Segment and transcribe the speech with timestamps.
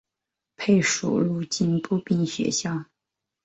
[0.55, 2.85] 配属陆军步兵学校。